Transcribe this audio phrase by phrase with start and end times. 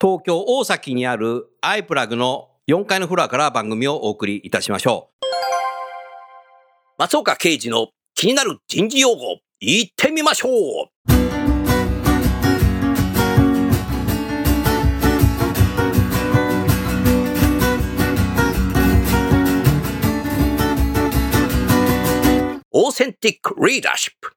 [0.00, 5.24] 東京大崎にあるアイプラグの4階のフロアから番組をお送りいたしましょう
[6.98, 9.16] 松岡刑事の気になる人事用語
[9.60, 10.94] 言ってみましょう
[22.76, 24.32] オーセンティックリーダーシップ。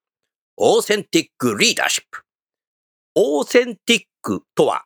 [0.57, 2.21] オーセンティックリーダーシップ。
[3.15, 4.83] オーセンティックとは、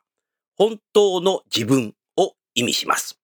[0.56, 3.18] 本当の自分を意味します。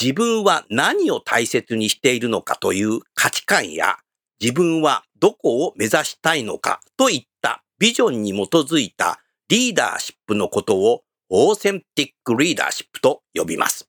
[0.00, 3.96] 自分は何を大切にしているのかという価値観や、
[4.40, 13.88] 自分はどこを目指したいのかといったビジョンに基づいたリーダーシップのことをオーセンティックリーダーシップと呼びます。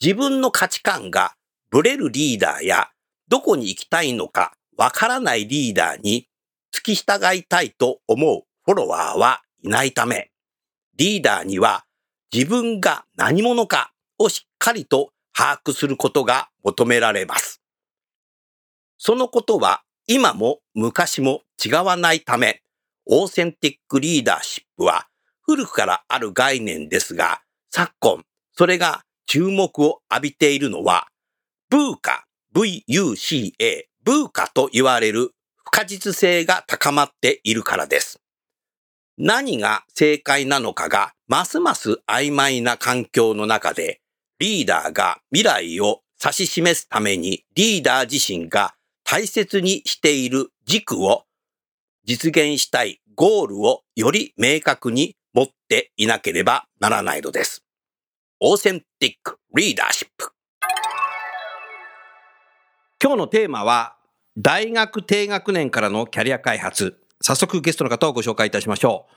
[0.00, 1.34] 自分の価値観が
[1.70, 2.88] ブレるリーダーや
[3.28, 6.28] どこに行きたいのかわからないリーダーに
[6.72, 10.30] 付き従いたいと思うフォロワーはいないため、
[10.98, 11.84] リーダーには
[12.32, 17.62] 自分が何者かをしっかりと把握することが求められます。
[18.98, 22.62] そのことは今も昔も違わないため、
[23.06, 25.06] オーセンティックリーダーシップは
[25.42, 31.06] 古くからある概念ですが、昨今、それが注目を浴びているのは、
[31.70, 32.24] ブーカ
[32.56, 38.20] VUCA、ブーカと言われる不可実性が高まっているからです。
[39.20, 44.00] 何が正解なのかがますます曖昧な環境の中で、
[44.38, 51.24] リーダーが未来を指し示すためにリーダー自身が大切にしている軸を
[52.04, 57.64] 実現したいゴールをより明確に持っていなければならないのです。
[58.38, 60.30] オーセンティックリーダーシップ。
[63.02, 63.96] 今日のテーマは、
[64.36, 66.96] 大学低学年からのキャリア開発。
[67.20, 69.14] 早速ゲストの方をご紹介いたしましょう。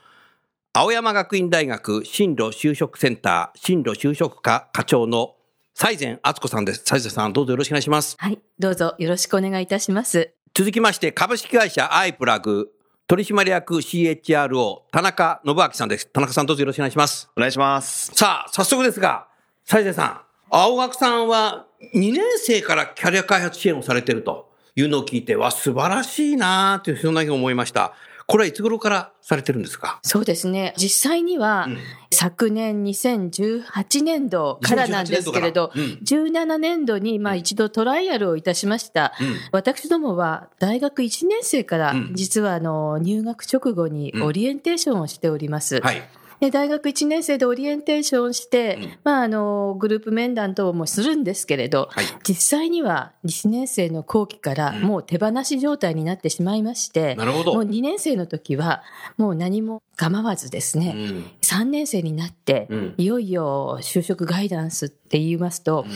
[0.74, 5.34] 青山学院大学進路就職センター進路就職課課長の
[5.74, 6.82] 西前敦子さんです。
[6.84, 8.16] 西前さん、どうぞよろしくお願いします。
[8.18, 10.32] はい、どうぞよろしくお願いいたします。
[10.54, 12.72] 続きまして、株式会社アイプラグ
[13.06, 16.06] 取締役 CHRO 田中信明さんです。
[16.06, 17.30] 田中さんどうぞよろしくお願いします。
[17.36, 18.10] お願いします。
[18.14, 19.28] さあ、早速ですが、
[19.64, 20.20] 西出さん、
[20.50, 27.92] 青学さんは2年生からキャリア開発支援をされているというのを聞いて、わ、素晴らしいなという、そんなふうに思いました。
[28.26, 29.98] これはいつ頃からされてるんですか？
[30.02, 30.72] そうですね。
[30.78, 31.78] 実際には、うん
[32.14, 39.12] 昨年2018年度からなんですけれど、2018年度17年度にまあ一度トライアルをいたしました。
[39.20, 45.80] うん私どもは大学1年生からうん実はあの入学直後にオリエンテーションをしております。
[45.80, 46.02] はい。
[46.42, 52.04] で大学1年生でオリエンテーションして、うんまあ、あのグループ面談等もするんですけれど、はい。
[52.24, 57.54] 実際には1年生の後期からうんもう手放し状態になってしまいまして、なるほど。
[57.54, 58.82] もう2年生の時は
[59.18, 61.24] もう何も構わずですうね、ん。
[61.42, 65.86] 3年生になって、うんいよいよ就職ガイダンスって言いますと、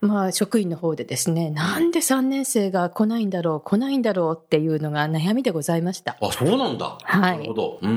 [0.00, 6.16] まあ職員の方でですね、なんで3年生が来ないんだろう、来ないんだろうっていうのが悩みでございました。
[6.20, 6.98] あ、そうなんだ。
[7.00, 7.78] はいなるほど。
[7.80, 7.92] うんう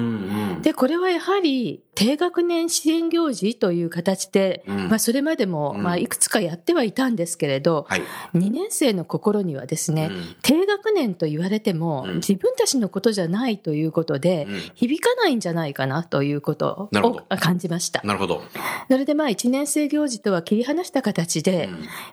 [0.59, 0.61] ん。
[0.61, 8.03] で、これはやはり低学年支援行事という形で、うんまあそれまでも、うんまあいくつかやってはいたんですけれど、はい。
[8.35, 18.01] 2年生の心にはですね、うん低学年と言われても、うん自分たちのことじゃないということで、うん響かないんじゃないかなということを 感じました。
[18.03, 18.43] なるほど。
[18.89, 21.67] それでまあ1年生行事とは切り離した形で、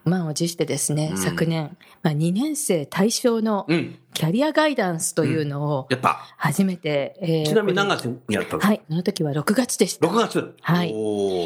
[0.05, 3.67] 満を持してですね、うん昨年、まあ、2年生対象の。
[4.15, 6.21] キャリアガイダンスというのをやった。
[6.37, 10.07] 初めて、えーちなみに何月にやったんですかはい、その時は6月月でした。
[10.07, 10.55] 6月。
[10.61, 10.95] はい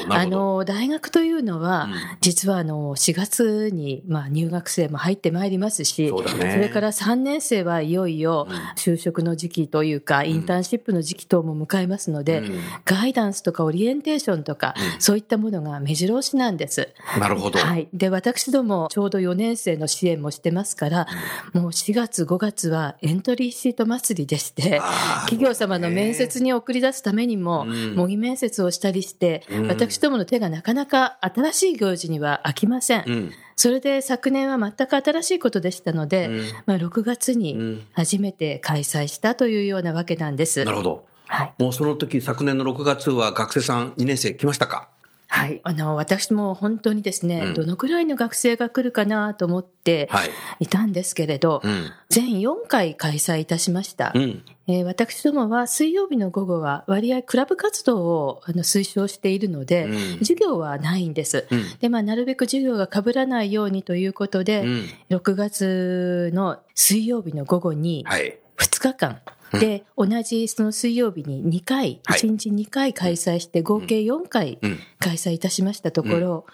[0.09, 0.27] あ。
[0.27, 16.89] の、大学というのは、うん実はあの、4月に、まあ、入学生も入ってまいりますし、そうだねそれから3年生はいよいようん就職の時期というか、インターンシップの時期等も迎えますので、うんガイダンスとかオリエンテーションとか、うんそういったものが目白押しなんです。
[17.19, 17.59] なるほど。
[17.59, 17.89] はい。
[17.93, 21.07] で、私どもちょうど4年生の支援もしてますから、
[21.53, 24.81] もう4月5月はエントリーシート祭りでして、
[25.27, 33.05] 企業様の面接に送り出すためにも、うん模擬面接をしたりして、うん私どもの手がなかなか新しい行事には飽きません。
[33.07, 33.33] うん。
[33.55, 40.65] それで昨年は全く新しいことでしたので、うんまあ、6月うにん初めて開催したというようなわけなんです。
[40.65, 41.05] なるほど。
[41.27, 41.55] はい。
[41.59, 44.89] もうその時、昨年の6月は学生さん2年生来ましたか？
[45.31, 45.61] はい。
[45.63, 50.31] あの、私も本当にですね、うんどのくらいの学生が来るかなと思ってはい。
[50.61, 51.91] いたんですけれど、うん。
[52.09, 54.13] 全4回開催いたしました。
[54.15, 54.43] うん。
[54.67, 61.47] えー私どもは水曜日の午後は割合クラブ活動をあの推奨しているので、うん授業はないんです。
[61.51, 61.79] うん。
[61.79, 65.17] で、まあ、なるべく授業が被らないようにということで、うん。
[65.17, 68.39] 6月の水曜日の午後にはい。
[68.57, 69.21] 2日間、
[69.53, 74.79] で、同じその水曜日に2回、はい1日2回開催して、合計4回うん。
[74.99, 76.47] 開催いたしましたところ、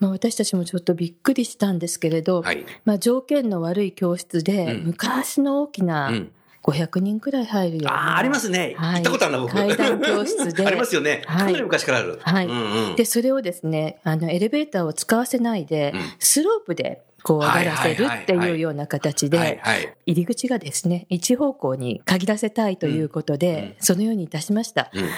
[0.00, 2.66] まあ、私たちもちょっとびっくりしたんですけれど、はい。
[2.84, 5.84] まあ、条件の悪い教室で、うん昔の大きう。
[5.84, 6.30] なん
[6.64, 7.92] 500人くらい入るような。
[7.92, 8.74] ああ、ありますね。
[8.78, 9.54] はい行ったことあるな、僕。
[9.54, 11.22] 階段教室で ありますよね。
[11.26, 12.18] はいかなり昔からある。
[12.22, 12.48] はい。
[12.96, 19.60] で、それをですね、あの、エレベーターを使わせないで、うんスロープで、こう、上がらせるっていうような形で。
[20.06, 24.90] 入り口がですね、一方向に限らせたいということで、そのようにいたしました。
[24.92, 25.08] うん。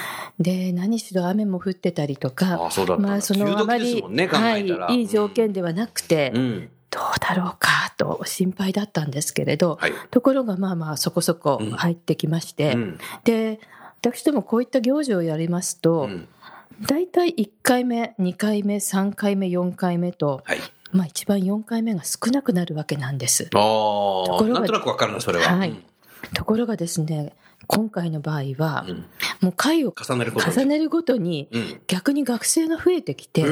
[0.42, 2.58] で、何しろ雨も降ってたりとか、
[3.00, 4.58] まあ、そのあまり、は
[4.90, 6.70] い、いい条件ではなくて、うん。
[6.88, 9.92] どうだろうかと心配だったんですけれど、はい。
[10.12, 12.98] ところがまあまあそこそこ入ってきまして、うん。
[13.24, 13.58] で、
[14.00, 16.28] 私どもこういった行事をやりますと、うん
[16.82, 20.58] 大体1回目、2回目、3回目、4回目と、はい。
[20.96, 23.48] まあ一番4回目が少なくなるわけなんです。
[23.54, 25.56] ああ、ころがなんとなくわかるな、それは。
[25.56, 25.76] はい
[26.34, 27.34] ところがですね、
[27.68, 29.04] 今回の場合はう、ん。
[29.40, 31.80] もう回を重ねることに重ねるごとに、うん。
[31.86, 33.44] 逆に学生が増えてきて、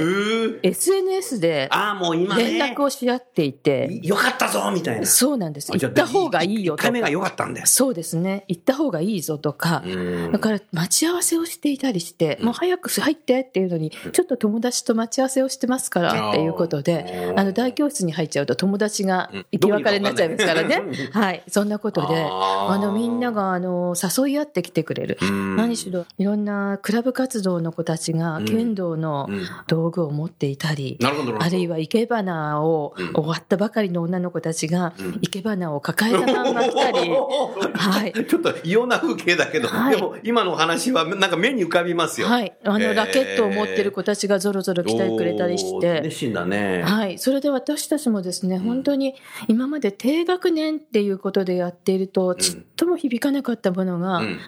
[0.63, 2.53] SNS でああ、もう今ね。
[2.53, 5.07] 連絡をし合っていて、よかったぞみたいな。
[5.07, 5.73] そうなんです。
[5.73, 7.11] 行った方がいいよ1と回目がか。
[7.11, 7.75] 良かったんです。
[7.75, 8.45] そうですね。
[8.49, 9.83] 行った方がいいぞとか。
[9.85, 20.83] うんだから待ち合わせをしていたりして、もう早く入ってっていうのに、ちょっと友達と待ち合わせをしてますからっていうことで、あの大教室に入っちゃうと友達がうん行き別れになっちゃいますからね。
[21.13, 21.43] はい。
[21.49, 25.19] そんなことで、あのみんながあの誘い合ってきてくれる。
[25.21, 30.99] うん何しろいろんなクラブ活動の子たちがうん剣道のうん道具を持っていたり。
[31.39, 37.11] あるいは生け花をうん終わったばかりの女の子たちがうん生け花を抱えたまんま来たり、
[37.75, 38.13] はい。
[38.13, 42.27] ちょっと異様な風景だけど、はいでも今のお話はなんか目に浮かびますよ。
[42.27, 42.53] はい。
[42.65, 46.01] あえーの、ラケットを持ってる子たちがぞろぞろ来てくれたりして。
[46.03, 46.83] 熱心だね。
[46.83, 47.19] はい。
[47.19, 49.15] それで私たちもですね、本当に
[49.49, 54.39] 今まで低学年っていうことでやっていると、ちっとも響かなかったものが、うん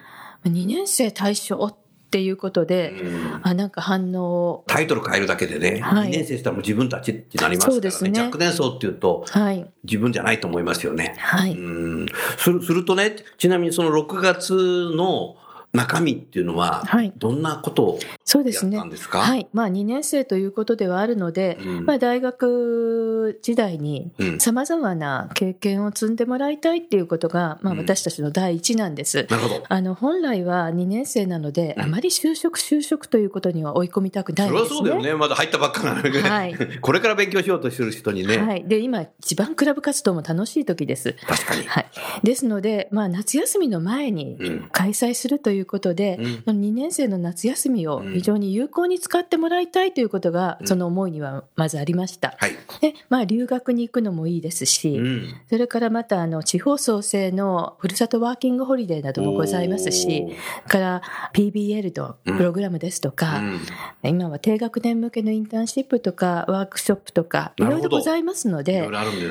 [0.45, 1.75] 2年生対象っ
[2.09, 7.81] ていうことで、うんあ、なんか反応を、タイトル変えるだけでね、はい2年生したらもう自分たちってなりますからね。
[7.81, 9.69] ですね若年層っていうとはい。
[9.83, 11.15] 自分じゃないと思いますよね。
[11.17, 11.51] はい。
[11.51, 12.05] うん
[12.37, 14.53] するするとね、ちなみにその6月
[14.95, 15.35] の
[15.73, 19.47] 中身っていうのははい、どんなことをそうですねすか、はい。
[19.53, 29.27] まあ、2年生ということではあるので、うんまあ、大学時代にうん様々な経験を積んでもらいたいっていうことが、まあ、うん私たちの第一なんです。
[29.29, 29.63] なるほど。
[29.69, 34.57] あの、本来は2年生なので、うんあまり就職、就職ということには追い込みたくないですね。
[34.57, 35.15] れはそうだよね。
[35.15, 36.21] まだ入ったばっかなのにね。
[36.21, 38.37] はい これから勉強しようとしてる人にね。
[38.39, 38.65] はい。
[38.67, 41.15] で、今、一番クラブ活動も楽しい時です。
[41.25, 41.63] 確かに。
[41.63, 41.85] はい。
[42.23, 50.67] ですので、まあ、夏休みの前にうん開催するということで、うんその2年生の夏休みを非常に有効に使ってもらいたいということが、うん。
[50.67, 52.35] その思いにはまずありました。
[52.39, 52.51] はい。
[52.81, 55.35] で、まあ、留学に行くのもいいですし、うん。
[55.49, 60.25] それからまた、あの、地方創生のふるさとワーキングホリデーなどもございますし、
[60.67, 61.01] から
[61.33, 63.59] PBL のプログラムですとか、うん。
[64.03, 68.81] 今は低学年向けのインターンシップとかワークショップとかいろいろございますのいで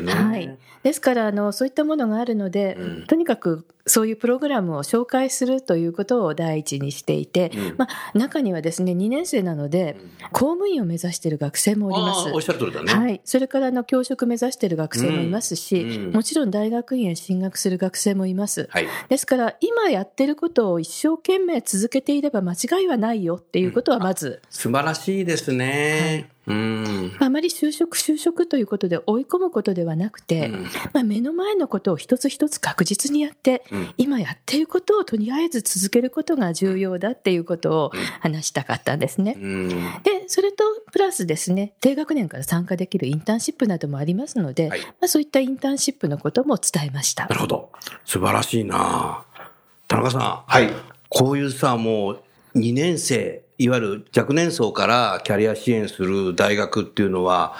[0.03, 0.13] ね。
[0.13, 3.07] はい、ですからあのそういったものがあるので、うん。
[3.07, 7.75] とにかくそういうプログラムを紹介するということを第一にしていて、うん。
[7.79, 9.97] まあ、中にはですね2年生なので
[10.33, 12.93] 公務員を目指している学生もおりますおっしゃる通りだね。
[12.93, 18.69] はい、それからあの教職目指している学生もいますし、うんうんもちろん大学院へ進学する学生もいます。
[18.71, 18.87] はい。
[19.09, 26.31] ですから今やってることを一生懸命続けていれば間違いはないよっていうことはまず、素晴らしいですね。
[26.47, 27.17] うん。
[27.19, 39.37] あまり就職、就職ということで追い込むことではなくて、うんまあ、目の前のことを一つ一つ確実にやって、うん今やっていることをとりあえず続けることが重要だっていうことを話したかったんですね。
[39.41, 39.69] うん。
[39.69, 47.35] で、それとプラスですね、低学年から参加できるインターンシップなどもありますので、はいまあ、そういったインターンシップのことも伝えましたな。
[47.35, 47.73] るほど。
[48.05, 49.25] 素晴らしいな
[49.89, 50.45] 田中さん。
[50.47, 50.71] はい。
[51.09, 52.23] こういうさ、もう
[52.57, 57.55] 2年生、いわゆる若年層からキャリア支援する大学っていうのは、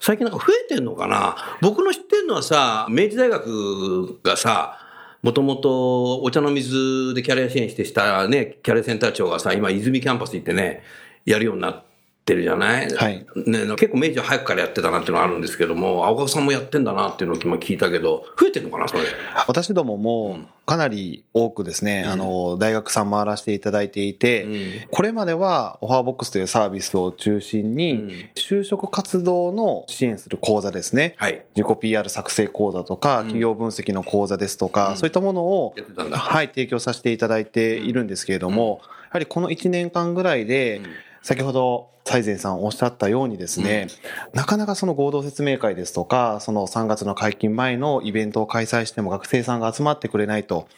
[0.00, 1.36] 最近なんか増えてんのかな？
[1.60, 4.78] 僕の知ってんのはさ、明治大学がさ、
[5.22, 10.82] もともとお茶の水でキャリア支援してしたね、キャリアセンター長がさ、今泉キャンパス行ってね、
[11.24, 11.93] やるようになって
[12.32, 12.88] るじゃない？
[12.94, 13.26] はい。
[13.46, 19.02] ね、結構明治は早くからやってたなっていうのがあるんですけども、青川さんもやってんだなっていうのを今聞いたけど、増えてんのかなそれ？
[19.48, 24.88] 私どももかなり多くですね、あの、大学さん回らせていただいていて、うん。
[24.90, 27.76] これまではオファーボックスというサービスを中心うん。
[27.76, 31.16] に、就職活動の支援する講座ですね。
[31.18, 31.44] はい。
[31.54, 34.96] 自己 PR 作成講座とか、企業分析の講座ですとか、うん。
[34.96, 35.74] そういったものを
[36.12, 40.80] はい、提供させていただいているんですけれども、やはりこの1年間ぐらいで、
[41.24, 43.88] 先ほど西前さんおっしゃったようにですね、
[44.34, 50.68] なかなかその合同説明会ですとか、その3月の解禁前のイベントを開催しても学生さんが集まってくれないと。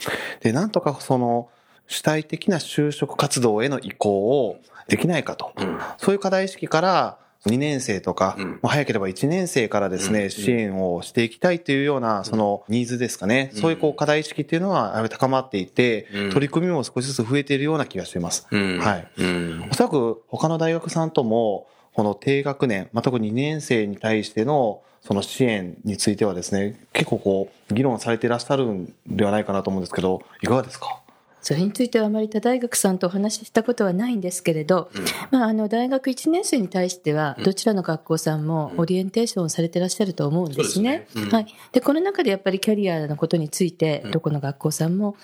[0.43, 1.49] で、なんとかその
[1.89, 5.53] 主体的な就職活動への移行をできないかと。
[5.57, 8.59] うんそういう課題意識から、2年生とか、うん。
[8.63, 10.31] 早ければ1年生からですね、うん。
[10.31, 13.51] 支援をしていきたいというような、そのニーズですかね。
[13.55, 13.61] うん。
[13.61, 16.31] そういうこう課題意識っていうのは高まっていて、うん。
[16.31, 18.47] 取り組みも少しずつ増えているような気がしています。
[18.51, 18.79] うん。
[18.79, 19.09] はい。
[19.19, 19.69] うん。
[19.71, 31.01] おそらく他の大学さんとも、この低学年、まあ、特に2年生に対してのその支援についてはですね、結構こう、議論されていらっしゃるんではないかなと思うんですけど、いかがですか？
[31.47, 34.91] それについてはあまり他大学さんとお話ししたことはないんですけれど、
[35.31, 41.07] まあ、あの大学1年生に対しては、どちらの学校さんもオリエンテーションをされてらっしゃると思うんですね。
[41.31, 45.15] はい、でこの中でやっぱりキャリアのことについて、どこの学校さんも、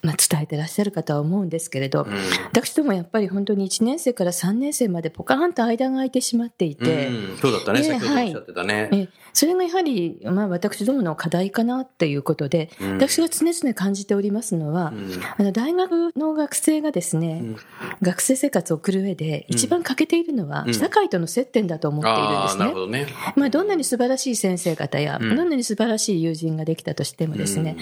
[0.00, 2.06] まあ、伝えてらっしゃるかとは思うんですけれど、
[2.50, 7.36] 私どもやっぱり本当に1年生から3年生までポカーンと間が空いてしまっていて、うん。
[7.36, 8.88] そうだったね、ね先ほどおっしゃってたね。
[8.90, 12.92] えそれがやはり、まあ、私どもの課題かなっていうことで、うん。
[12.94, 14.92] 私が常々感じておりますのは、
[15.58, 17.42] 大学の学生がですね、
[18.00, 20.74] 学生生活を送る上で一番欠けているのは、うん。
[20.74, 22.60] 社会との接点だと思っているんですね。
[22.60, 22.80] なるほ。
[22.82, 23.06] どね。
[23.34, 25.34] まあ、どんなに素晴らしい先生方や、うん。
[25.34, 27.76] どんなに素晴らしい友人ができたとしてもですね、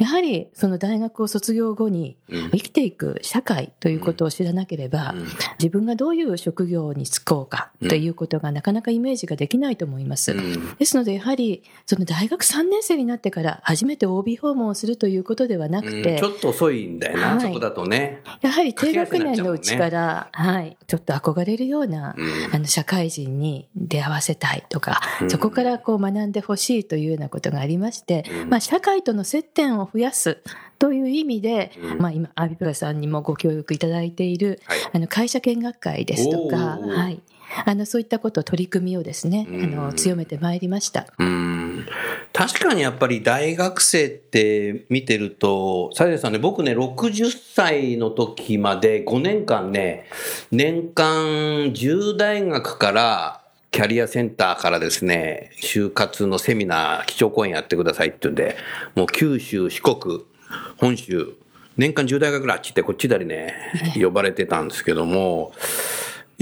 [0.00, 2.50] やはりその大学を卒業後にうん。
[2.50, 5.26] 生きていく社会ということを知らなければ、うん。
[5.60, 10.32] 自分がどういう職業に就こうかということがなかなかイメージができないと思います。
[10.32, 10.76] うん。
[10.78, 16.18] ですので、やはり、その大学3年生になってから初めて OB 訪問をするということではなくて、うん。
[16.18, 17.40] ちょっと遅いんだよな、はい。
[17.40, 18.22] そこだとね。
[18.40, 22.54] やはり低学年のうちから、はい、ちょっと憧れるような、うん。
[22.54, 25.30] あの、社会人に出会わせたいとか、うん。
[25.30, 28.50] そこからこう学んでほしいというようなことがありまして、うん。
[28.50, 30.38] まあ、社会との接点を増やす
[30.78, 31.98] という意味で、うん。
[31.98, 34.78] まあ、今、アビプラさんにもご協力いただいている、はい。
[34.94, 37.22] あの、会社見学会ですとか、はい。
[37.64, 39.64] あの、そういったこと、取り組みをですね、うん。
[39.64, 41.06] あの、強めてまいりました。
[41.18, 41.86] うん。
[42.32, 50.06] 確かにやっぱり大学生って見てると、サイゼさんね、僕ね、60歳の時まで5年間ね、
[50.50, 51.16] 年間
[51.72, 53.40] 10大学から、
[53.72, 58.56] キャリアセンターからですね、就活のセミナー、基調講演やってくださいって言うんで、
[58.96, 60.24] もう九州、四国、
[60.76, 61.34] 本州、
[61.76, 63.54] 年間10大学ぐらいあっちってこっちだりね、
[63.94, 65.52] 呼ばれてたんですけども、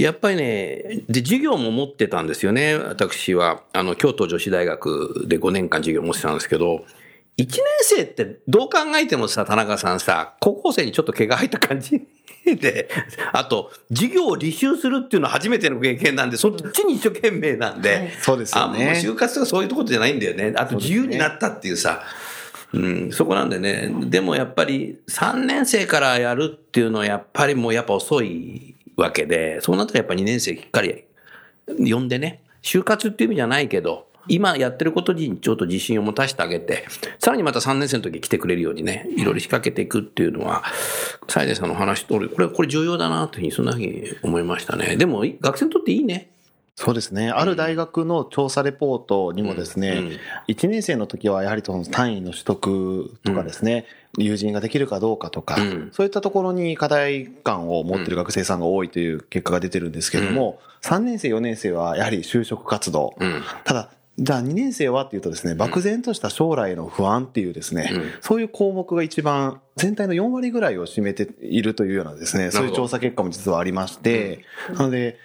[0.03, 2.77] やっぱりね、で、授業も持ってたんですよね。
[2.77, 6.85] 私は、あの、京都女子大学で5年間授業持ってたんですけど、
[7.37, 12.01] 1年生ってどう考えてもさ、田中さんさ、高校生にちょっと毛が入った感じ
[12.45, 12.89] で、
[13.33, 19.01] あと、授業を履修するっていうのは初めての経験なんで、そっちに一生懸命なんで、はいそうですよあもうね。
[19.05, 20.53] 就活とかそういうところじゃないんだよね。
[20.57, 22.03] あと自由になったっていうさ。
[22.73, 23.93] うん、そこなんでね。
[23.99, 31.05] でもやっぱり3年生からやるっていうのはやっぱりもうやっぱ遅いわけで、そうなったらやっぱ2年生しっかり
[31.69, 36.85] 呼んでね、就活っていう意味じゃないけど、今やってることにちょっと自信を持たせてあげて、
[37.19, 40.65] さらにまた3年生の時来てくれるようにね、いろいろ仕掛けていくっていうのは、
[41.29, 44.97] サイデさんの話通り、これ、これ重要だなというふうに、そんなふうに思いましたね。
[44.97, 46.29] でも、学生にとっていいね。
[46.75, 47.31] そうですね。
[47.31, 53.85] ある大学の調査レポートにもですね、うんうん1年生の時はやはりその単位の取得とかですね、
[54.19, 55.91] 友人ができるかどうかとか、うん。
[55.93, 63.15] そういったところに課題感を持っている学生さんが多いという結果が出てるんですけれども、3年生、4年生はやはり就職活動。
[63.19, 63.43] うん。
[63.65, 68.03] ただ、じゃあ2年生はっていうとですね、漠然とした将来への不安っていうですね、うん。
[68.21, 74.45] そういう項目が一番全体の4割ぐらいを占めているというようなですね、そういう調査結果も実はありまして、
[74.75, 75.19] なので、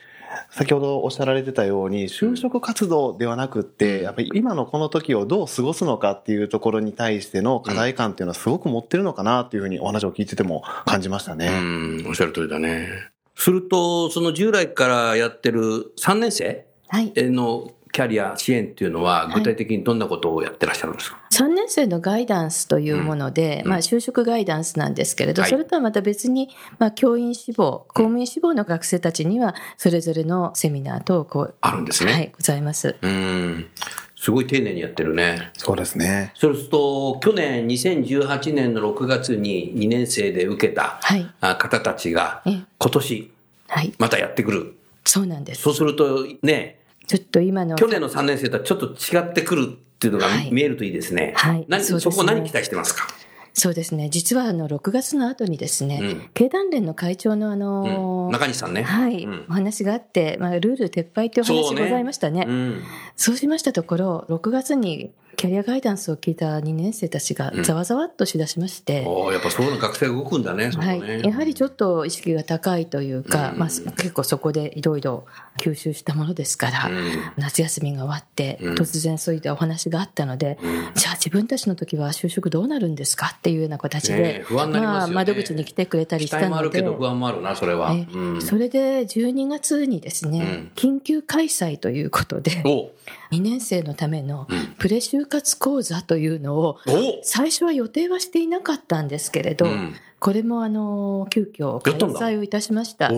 [0.51, 11.49] 先ほどおっしゃられてたように、就職活動ではなくって、やっぱり今のこの時をどう過ごすのかっていうところに対しての課題感っていうのはすごく持ってるのかなっていうふうにお話を聞いてても感じましたうね。
[11.59, 12.87] ん、おっしゃる通りだね。
[13.35, 17.11] すると、その従来からやってる3年生はい。
[17.15, 32.11] のキャリア支援っていうのは、い具体的にどんなことをやってらっしゃるんですか、3年生のガイダンスというもので、うんまあ、就職ガイダンスなんですけれど、はいそれとはまた別に、まあ、教員志望、公務員志望の学生たちには、それぞれのセミナー等こう、あるんですね。
[32.11, 32.95] はい、ございます。
[32.99, 33.67] うん。
[34.15, 35.51] すごい丁寧にやってるね。
[35.53, 36.31] そうですね。
[36.33, 41.29] そうすると、去年2018年の6月に2年生で受けたはい。
[41.41, 43.31] あ方たちが、ええ今年
[43.67, 43.93] はい。
[43.99, 44.75] またやってくる。
[45.05, 45.61] そうなんです。
[45.61, 47.75] そうするとね、ちょっと今の。
[47.75, 51.33] 去年の3年生とはちょっと違ってくるっていうのがはい見えるといいですね。
[51.35, 53.07] はい何そうですねそこ何期待してますか？
[53.55, 54.09] そうですね。
[54.09, 58.81] 実はあの、6月の後にですね、うん経団連の会長のあうのん、中西さんね。
[58.81, 62.45] はい、うんお話があって、まあ、ルール撤廃というお話そうねございましたね。
[62.47, 62.81] うん。
[63.15, 67.63] そうしましたところ、6月にキャリアガイダンスを聞いた2年生たちがうん。
[67.63, 71.19] ざわざわっとしだしまして、おーやっぱそういうの学生が動くんだね、そこはね。
[71.21, 73.59] い、やはりちょっと意識が高いというか、うん。
[73.59, 75.25] まあ、結構そこでいろいろ
[75.57, 77.11] 吸収したものですから、うん。
[77.37, 78.73] 夏休みが終わって、うん。
[78.75, 80.93] 突然そういったお話があったので、うん。
[80.95, 85.13] じゃあ自分たちの時は就職どうなるんですかっていうような形ねで、ますよね。
[85.13, 87.95] 窓口に来てくれたり期したので待もあるけ、ど不安もあるな、それは。
[88.41, 92.91] それで12月にですね、緊急開催ということで、お。
[93.31, 94.75] 2年生のためのうん。
[94.77, 97.19] プレ就活講座というのを、お！
[97.23, 99.95] 最初は予定はしていなかったんですけれど、うん。
[100.19, 103.11] これもあの急遽開催をいたしました。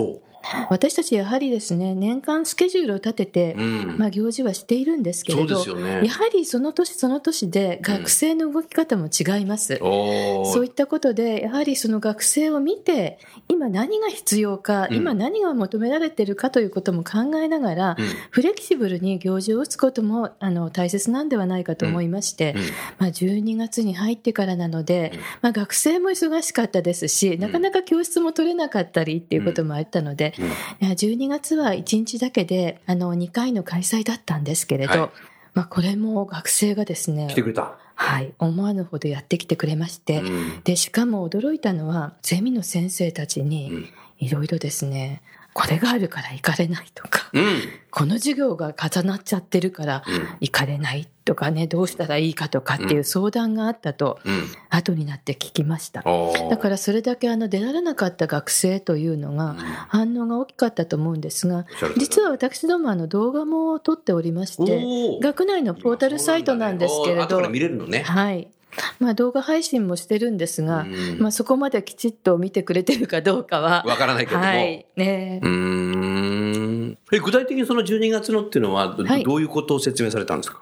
[0.69, 3.97] お私たちやはりですね、年間スケジュールを立てて、うん。
[3.97, 6.05] まあ行事はしているんですけれど、ね。
[6.05, 6.11] や。
[6.11, 9.79] はりその年その年で学生の動き方も違います。
[9.81, 10.45] おー。
[10.45, 14.95] そういったことで、やはりその学生を見て、今何が必要か、うん。
[14.97, 18.05] 今何が求められているかということも考えながら、うん。
[18.29, 22.61] フレキシブルに行事を打つこともあの大切なんではないかと思いまして、うん。
[22.99, 25.19] まあ、12月に入ってからなので、うん。
[25.41, 30.49] まあ、学生も忙しかったですし、なかなか教室も取れなかったりっていうこともあったので、うんい
[30.89, 35.09] や12月は1日だけであの2回の開催だったんですけれど、はい。
[35.53, 37.77] まあ、これも学生がですね来てくれた。
[37.97, 40.61] はい、思わぬほどやってきてくれまして、うん。
[40.63, 43.89] でしかも驚いたのはゼミの先生たちうにん。
[44.19, 45.21] いろいろですね
[45.55, 47.61] これがあるから行かれないとか、うん。
[47.89, 54.43] この授業が重なっちゃってるからうん行かれないとかねどうしたらいいかとかっていう相談があったとうん。
[54.69, 56.03] 後になって聞きました。
[56.49, 59.55] だからそれだけあの出られなかった学生というのが
[59.87, 61.65] 反応が大きかったと思うんですが、
[61.97, 68.01] 実は私どもあの動画も撮っておりまして、学内のポータルサイトなんですけれどね。
[68.01, 68.49] はい。
[68.99, 71.19] まあ動画配信もしてるんですが、うん。
[71.19, 74.45] まあそこまできちっと見てくれてるかどうかは、わからないけども。
[74.45, 74.85] はい。
[74.95, 75.39] ね。
[75.43, 76.97] うーん。
[77.11, 80.61] え具体的にその12月のっていうのはど,、ういうことを説明されたんですか、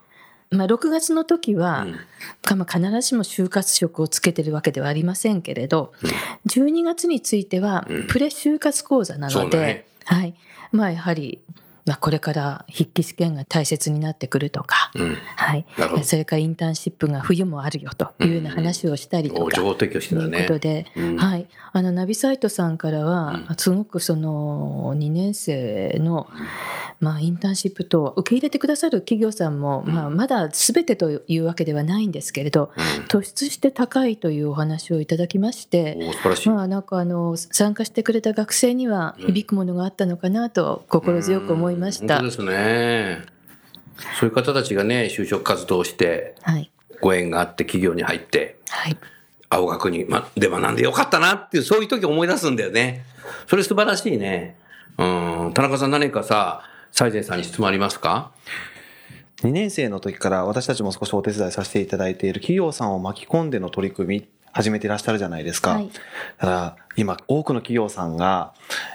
[0.52, 1.96] まあ6月の時は、うん。
[2.42, 5.94] かまあ必ずしも就活職をつけてるわけではありませんけれど、
[6.48, 8.08] 12月についてはうん。
[8.08, 9.86] プレ就活講座なので、そうね。
[10.06, 10.36] はい。
[10.72, 11.40] まあやはり、
[11.86, 15.18] まあこれから筆記試験が大切になってくるとか、うん。
[15.36, 15.66] はい。
[16.04, 20.48] それからインターンシップが冬もあるよというような話をしたりとか、お情報提供してという。
[20.48, 21.18] ことで、うん。
[21.18, 21.48] はい。
[21.74, 26.28] あの、ナビサイトさんからは、うすごくその、2年生の、
[27.00, 32.72] まあ、インターンシップと受け入れてくださる企業さんも、まあ、まだ全てというわけではないんですけれど、
[33.10, 35.98] 突出して高いというお話をいただきまして。
[36.46, 42.18] まあ、なんかあの、参加してくれた学生には響くものがあったのかなと心強く思いました。
[42.18, 43.26] うん本当ですね。
[44.20, 46.72] そういう方たちがね、就職活動をして、はい。
[47.02, 48.98] ご縁があって企業に入って、はい。
[49.50, 53.04] 青学に、ま、で学んでよかったなっていう、そういう時思い出すんだよね。
[53.48, 54.58] それ素晴らしいね。
[54.98, 55.04] う
[55.50, 55.52] ん。
[55.54, 58.32] 田中さん何かさ、西前さんに質問ありますか
[59.42, 65.72] ？2年生の時から私たちも少しお手伝いさせていただいている企業さんを巻き込んでの取り組み始めていらっしゃるじゃないですか。
[65.72, 65.90] はい
[66.38, 68.54] ただ今多くの企業さんが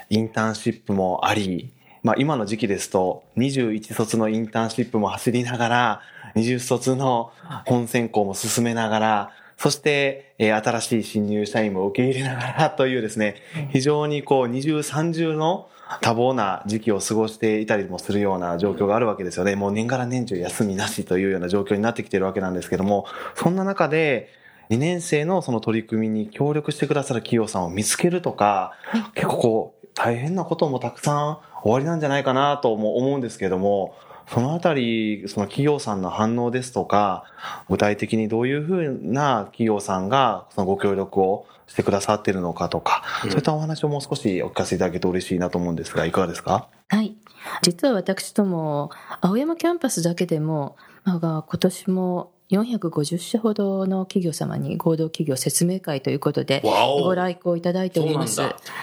[0.09, 6.01] インターンシップもあり、まあ今の時期ですと21卒のインターンシップも走りながら、
[6.35, 7.31] 20卒の
[7.65, 13.35] 本選考も進めながら、そして、えー新しい新入社員も受け入れながら というですね、
[13.71, 15.67] 非常にこう二重三重の
[16.01, 19.55] 多忙な時期を過ごしていたりもするような状況があるわけですよね。
[19.55, 24.29] もう年がら年中休みなしというような状況になってきているわけなんですけども、そんな中で、
[24.69, 28.73] 2年生のその取り組みに協力してくださる企業さんを見つけるとか、
[29.15, 33.95] 結構こう、大変なこともたくさん終わりなんじゃないかなとも思うんですけども、
[34.27, 37.23] そのあたり、その企業さんの反応ですとか、
[37.67, 46.67] 具体的にどういうふうな企業さんがそのご協力をしてくださっているのかとか、そういったお話をもう少しお聞かせいただけると嬉しいなと思うんですが、いかがですか？
[46.89, 47.15] はい。
[47.63, 48.91] 実は私ども、
[49.21, 58.41] 青山キャンパスだけでも、まあ、今年も450社ほどの企業様に合同企業説明会ということで、ご来校いただいております。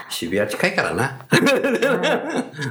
[0.08, 1.26] 渋谷近いからな。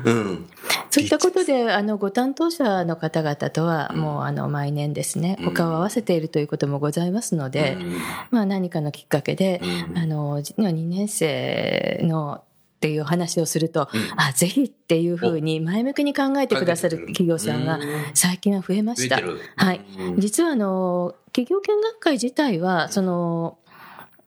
[0.06, 0.46] うん。
[0.90, 5.46] そういったことで、あの、ご担当者の方々とは、もう、あの、毎年ですね、うん。
[5.48, 7.98] 他を合わせているということもございますので、うん。
[8.32, 9.98] まあ、何かのきっかけで、うん。
[9.98, 12.44] あの、2年生の、
[12.76, 14.02] っていう話をすると、うん。
[14.18, 17.82] あ、ぜひっていうふうに前向きに考えてくださる企業さんがうん。
[18.14, 19.22] 最近は増えました。
[19.56, 19.82] はい。
[19.98, 20.20] うん。
[20.20, 23.58] 実はあの、企業見学会自体は、その、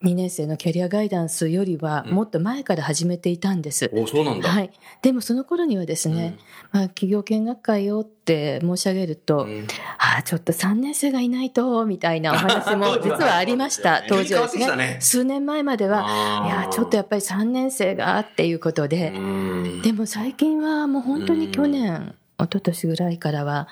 [0.05, 3.91] 2年生のキャリアガイダンスよりはもっと前から始めていたんです。
[3.93, 4.49] お、そうなんだ。
[4.49, 4.71] はい。
[5.03, 6.37] でもその頃にはですね、
[6.71, 9.67] まあ、企業見学会をって申し上げると、うん
[9.99, 14.97] ああ、ちょっと3年生がいないと、みたいなお話も 実はありました、当時はですねね。
[15.01, 23.67] 数年前までは、いや、ちょっとやっぱり3年生がっていうことで、うんでも最近はもう本当に去年、一昨年ぐらいからは、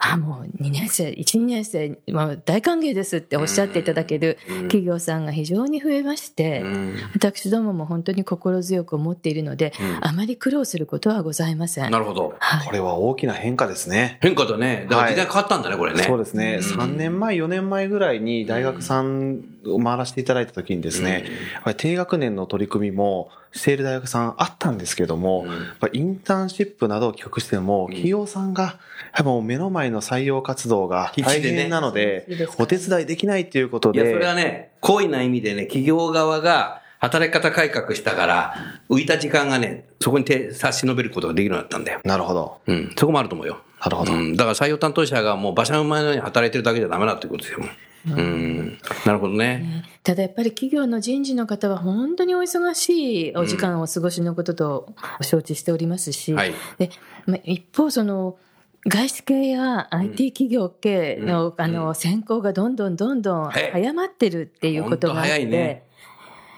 [0.00, 11.90] あ、もう2年生、1、2年生、まあ、大歓迎ですっておっしゃっていただける企業さんが非常に増えまして、うん私どもも本当に心強く思っているので、うんあまり苦労することはございません。
[11.90, 12.34] なるほど。
[12.38, 14.18] はいこれは大きな変化ですね。
[14.22, 14.86] 変化だね。
[14.88, 16.02] だから時代変わったんだね、これね。
[16.04, 21.24] そうですね、うん3年前、4年前ぐらいに大学さんを回らせていただいた時にですね、
[21.66, 28.74] うん低学年の取り組みもしている大学さんあったんですけども、うんインターンシップなどを企画しても、企業さんが、やっ
[29.14, 38.54] ぱもう目の前の採用活動が大変なのでお手伝いできないっていうこといや、それで、はね、好意な意味でね、企業側が働き方改革したから、
[38.88, 42.00] 浮いた時間がね、そこに手差し伸べることができるようになったんだよ。
[42.04, 42.60] なるほど。
[42.66, 43.58] うん、そこもあると思うよ。
[43.80, 44.12] なるほど。
[44.12, 47.60] うん、だから採用担当者がもう馬車馬のように働いてるだけじゃダメだってことですよ。
[48.06, 49.84] うん、なるほどね。
[50.02, 56.54] ただやっぱり企業の人事の方は本当にお忙しいお時間をお過ごしのことと承知しておりますし、はい。
[56.78, 56.90] で
[57.26, 58.38] まあ、一方その
[58.86, 63.70] 外資系や IT 企業系の,、あの選考がどんどんどんどんはい。
[63.72, 65.85] 早まってるっていうことがあって、ね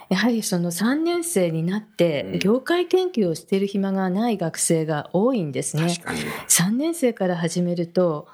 [0.09, 5.89] やはりその3年生になって業界研究をしている暇がない学生が多いんですね。
[5.89, 6.21] 確かに。
[6.49, 8.27] 3年生から始めると、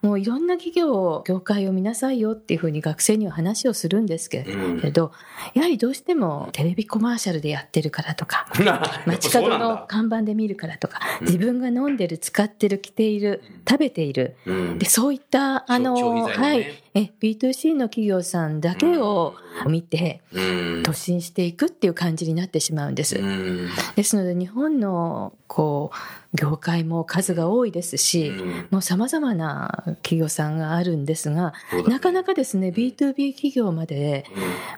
[0.00, 4.44] もういろんな企業、業界を見なさいよっていうふうに学生には話をするんですけ
[4.82, 5.12] れど、
[5.54, 8.46] やはりどうしてもテレビコマーシャルでやってるからとか、
[9.06, 14.78] 街角の看板で見るからとか、自分が飲んでる、使ってる、着ている、食べている、うん。
[14.78, 19.34] でそういった、あの、はい、え、B2C の企業さんだけを
[19.66, 20.42] 見て、うん。
[20.82, 23.16] 突進していくっていう感じになってしまうんです。
[23.16, 23.68] うん。
[23.96, 25.90] ですので日本のこ
[26.27, 28.66] う業界も数が多いですし、うん。
[28.70, 31.54] もう様々な企業さんがあるんですが、
[31.86, 34.24] なかなかですね B2B 企業まで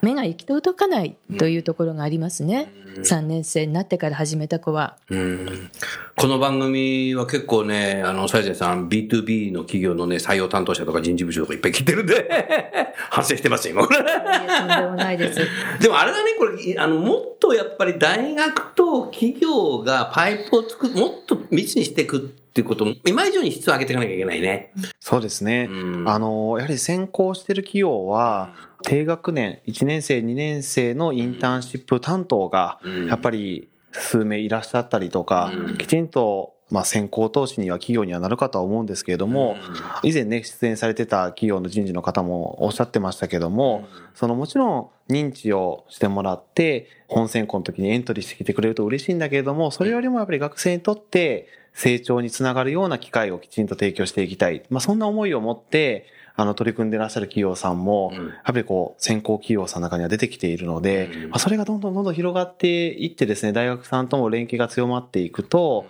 [0.00, 4.96] 目が行き届かないというところがありますね、3年生になってから始めた子は。
[5.10, 5.70] うん。
[6.16, 12.30] この番組は結構ね、あの、サイゼンさん、B2B の企業のね、採用担当者とか人事部長とかいっぱい聞いてるんで、
[13.10, 13.88] 反省してますよ、今。
[13.88, 15.40] とんでもないです。
[15.80, 24.72] でもあれだね、これ、あの、もっとやっぱり大学と企業がパイプを作る、もっと密にしていくっていうことも、今以上に質を上げていかなきゃいけないね。
[24.98, 25.68] そうですね。
[25.70, 39.56] うんあの、やはり先行してる企業は、低学年、1年生、2年生のインターンシップ担当がうん、やっぱり数名いらっしゃったりとかうん、きちんと、まあ、先行投資には企業にはなるかとは思うんですけれども、
[40.02, 54.62] 以前ね、出演されてた企業の人事の方もおっしゃってましたけども、そのもちろん認知をしてもらって、本選考の時にエントリーしてきてくれると嬉しいんだけれども、それよりもやっぱり学生にとって成長につながるような機会をきちんと提供していきたい。
[54.70, 56.06] まあそんな思いを持って、
[56.37, 58.28] あの、取り組んでらっしゃる企業さんも、うん。
[58.28, 61.30] やっぱりこう、先行企業さんの中には出てきているので、うん。
[61.30, 65.87] まあそれがどんどんどんどん広がっていってですね、大学さんとも連携が強まっていくと、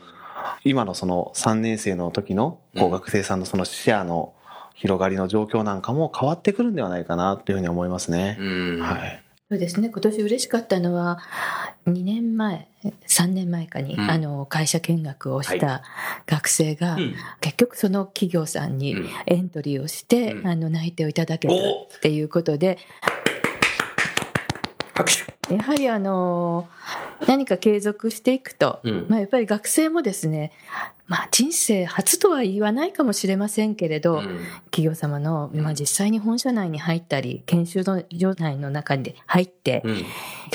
[0.65, 4.35] 今のその3年生の時の学生さんのその視野の
[4.75, 8.37] 広がりの状況なんかも変わってくるんではないかなというふうに思いますね。
[8.41, 8.81] うん。
[8.81, 9.23] はい。
[9.51, 9.91] そうですね。
[9.91, 11.19] 今年嬉しかったのは
[11.87, 12.69] 2年前
[13.09, 14.11] 3年前かに、うん。
[14.11, 15.83] あの会社見学をした
[16.27, 17.15] 学生が、うん。
[17.41, 19.09] 結局その企業さんにうん。
[19.27, 20.47] エントリーをして、うん。
[20.47, 22.79] あの内定をいただけたおっていうことで
[25.01, 25.11] 拍
[25.49, 25.55] 手。
[25.55, 26.69] やはりあの
[27.27, 30.53] 何か継続していくと、うんまあ、やっぱり学生もですね、
[31.07, 34.39] まあ、人生初とは言わないかもしれませんけれど、うん
[34.71, 40.05] 企業様の、まあ、実際に本社内に入ったり研修の所内の中に入って、うんい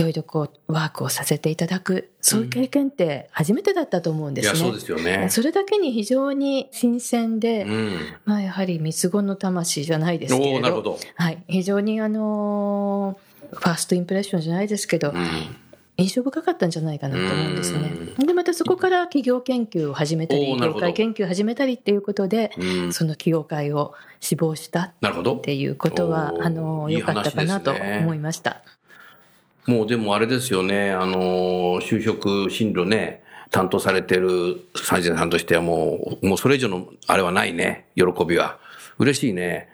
[0.01, 4.60] ろいろこうワークをさせていただくそういう経験って初めてだったと思うんですね。
[4.60, 5.27] そうですよね。
[5.29, 7.97] それだけに非常に新鮮で、うん。
[8.25, 10.99] まあ、やはり三つ子の魂じゃないですけれど。
[11.15, 15.25] はい、非常にあのーファーストインプレッションじゃないですけど、うん
[15.97, 17.89] 印象深かったんじゃないかなと思うんですね。
[18.19, 24.93] で、またそこから企業研究を始めたり、業界研究を始めたりっていうことで、うんその企業界を志望したっ。
[25.41, 28.62] ていうことは、あの、良かったかなと思いました。
[29.67, 38.60] もうでもあれですよね、あの、就職進路ね、担当されてるサイゼンさんとしてはもう、もうそれ以上のあれはないね、喜びは。
[38.99, 39.69] 嬉しいね。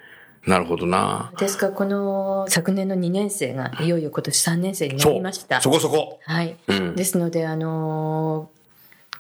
[0.46, 1.32] なるほどな。
[1.38, 5.62] ですから、この昨年の2年生がいよいよ今年3年生になりました。
[5.62, 6.20] そこそこ。
[6.24, 6.58] はい。
[6.68, 6.96] うん。
[6.96, 8.50] ですので、あの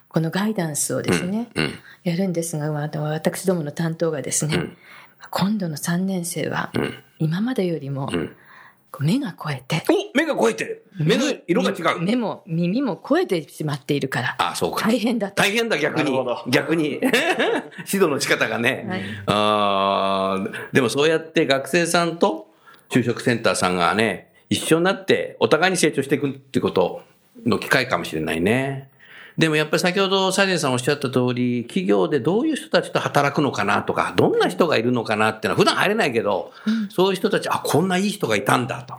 [0.07, 1.73] このガイダンスをですね、うん。
[2.03, 4.77] やるんですが、私どもの担当がですね、うん
[5.29, 6.93] 今度の3年生は、うん。
[7.19, 8.35] 今までよりも、うん。
[8.99, 12.01] 目が超えて、お目が超えてる目の色が違う。
[12.01, 14.87] 目も耳も超えてしまっているから、あ、そうか。
[14.87, 15.41] 大変だと。
[15.41, 16.43] 大変だ、逆になるほど。
[16.49, 16.99] 逆に。
[16.99, 17.01] 指
[17.93, 18.85] 導の仕方がね。
[18.87, 22.47] はいあーでもそうやって学生さんと
[22.89, 27.01] 就職センターさんがね、一緒になってお互いに成長していくっていうこと
[27.45, 28.90] の機会かもしれないね。
[29.37, 36.51] でもやっぱり先ほどサイデンさんおっしゃった通り、企業でどういう人たちと働くのかなとか、どんな人がいるのかなっていうのは普段入れないけど、
[36.89, 38.95] そういう人たち、あ、こんないい人がいたんだと。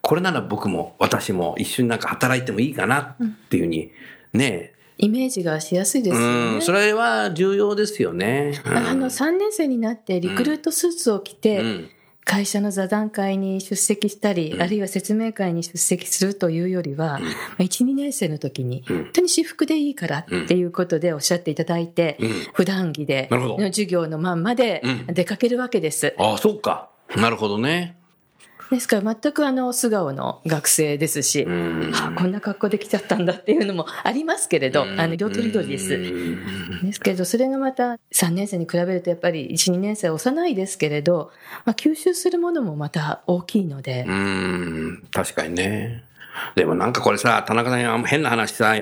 [0.00, 3.16] これなら僕も私も一緒になんか働いてもいいかなっ
[3.50, 3.90] ていうふうに、
[4.32, 6.60] ねイメージがしやすいですようん、ね。
[6.60, 8.60] それは重要ですよね。
[8.66, 11.90] うんあの、3年生になってリクルートスーツを着て、うん
[12.28, 17.26] 会社の座談会に出席したり、あるいは説明会に出席するというよりは、ま
[17.60, 26.14] あ1、2年生の時に、うん本当に私服でいいからっていうことでおっしゃっていただいて、うん普段着で、の授業のまんまでうん出かけるわけです。
[26.18, 26.90] ああ、そうか。
[27.16, 27.97] なるほどね。
[28.70, 31.92] ですから全くあの素顔の学生ですし、うん。
[31.94, 35.94] あこんな格好で来ちゃったんだっていうのもありますけれど、あの色とりどりです。
[35.94, 36.84] うん。
[36.84, 41.30] ですけど、それがまた3年生に比べるとやっぱり1、2年生は幼いですけれど、
[41.64, 46.04] まあ、吸収するものもまた大きいので、うん、確かにね。
[46.54, 48.74] でもなんかこれさ、田中さん変な話さ、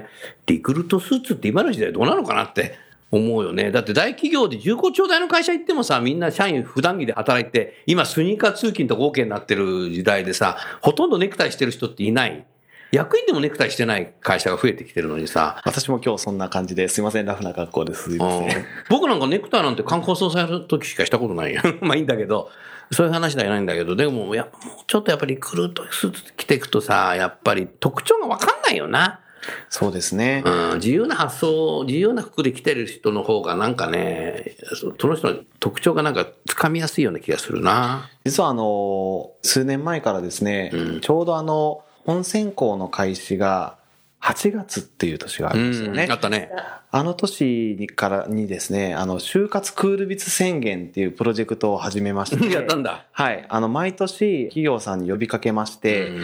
[0.47, 2.79] リクルートスーツって今の時代どうなのかなって
[3.11, 3.71] 思うよね。
[3.71, 12.45] だって大企業で重厚長大の会社行ってもさ、みんな社員普段着で働いて、今スニーカー通勤とか OK になってる時代でさ、ほとんどネクタイしてる人っていない。
[12.93, 18.11] 役員でもネクタイしてない会社が増えてきてるのにさ、私も今日そんな感じですいません、ラフな格好です。
[18.11, 18.65] すいません。
[18.89, 21.63] 僕なんかネクタイなんて観光総裁の時しかしたことないよ。
[21.83, 22.51] まあいいんだけど、
[22.93, 24.53] そういう話ではないんだけど、でもやもう
[24.87, 29.21] ちょっとやっぱりリクルートスーツ着ていくとさ、やっぱり特徴がわかんないよな。
[29.69, 30.43] そうですね。
[30.45, 38.11] うん、自由な発想、自由な服で着てる人の方がなんかね、そその人の特徴がなんか掴みやすいような気がするな。
[38.25, 43.79] 実はあの、数年前からですね、うんちょうどあの、本選考の開始が
[44.23, 46.07] 8月っていう年があうるんですよね。
[46.07, 46.51] ん、あったね。
[46.91, 52.47] あの年にからにですね、あの、就活クールビズ宣言っていうプロジェクトを始めまして。
[52.51, 53.05] やったんだ。
[53.13, 53.45] はい。
[53.49, 56.21] あの、毎年企業さんに呼びかけまして、うん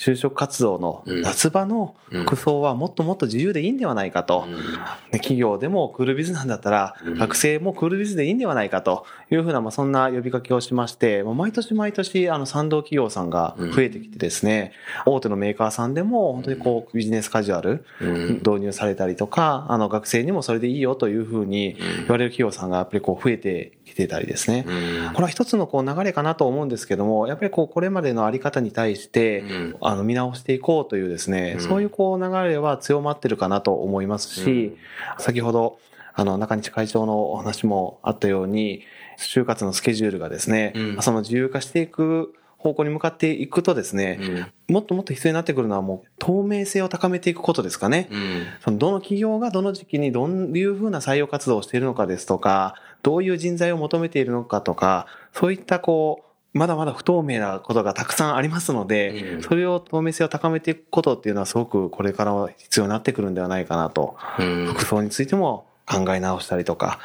[0.00, 1.20] 就職活動のうん。
[1.20, 4.46] 夏場の服装はもっともっと自由でいいんではないかと。
[4.46, 7.18] ね企業でもクールビズなんだったら、うん。
[7.18, 14.72] 学生もクールビズでいいんではないかというふうな、まあ、そんな呼びかけをしまして、もう毎年毎年、あの、賛同企業さんが増えてきてですね、
[15.04, 18.34] 大手のメーカーさんでも、本当にこう、ビジネスカジュアル、うん。
[18.36, 24.64] 導入されたりとか、あの、学生にもそれでいいよというふうに言われる企業さんがやっぱりこう、増えてきてたりですね。
[24.66, 25.12] うん。
[25.12, 29.76] これは一つのこう流れかなと思うんですけども、やっぱりこう、これまでのあり方に対して、うん。
[29.80, 31.60] あの、見直していこうというですね、うん。
[31.60, 34.76] そういうこう流れは強まってるかなと思いますし、
[35.18, 35.78] 先ほど、
[36.14, 38.82] あの、中西会長のお話もあったように、
[39.18, 41.02] 就活のスケジュールがですね、うん。
[41.02, 48.08] その自由化していく方向に向かっていくとですね、うんもっともっと必要になってくるのはもう透明性を高めていくことですかね。
[48.12, 56.22] うんそのどの企業がどの時期にどういうふうな採用活動をしているのかですとか、どういう人材を求めているのかとか、そういったこ
[56.54, 64.16] う、まだまだ不透明なことがたくさんありますので、うんそれを透明性を高めていくことっていうのはすごくこれからは必要になってくるんではないかなと。
[64.38, 67.00] うん服装についても考え直したりとか、